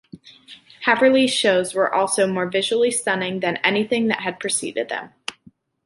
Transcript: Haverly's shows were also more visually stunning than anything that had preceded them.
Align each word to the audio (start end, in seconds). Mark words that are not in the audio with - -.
Haverly's 0.85 1.31
shows 1.31 1.75
were 1.75 1.93
also 1.93 2.25
more 2.25 2.49
visually 2.49 2.89
stunning 2.89 3.39
than 3.41 3.57
anything 3.57 4.07
that 4.07 4.21
had 4.21 4.39
preceded 4.39 4.89
them. 4.89 5.13